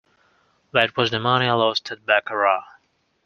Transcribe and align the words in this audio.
That 0.73 0.97
was 0.97 1.11
the 1.11 1.19
money 1.19 1.45
I 1.45 1.53
lost 1.53 1.91
at 1.91 2.07
baccarat. 2.07 2.63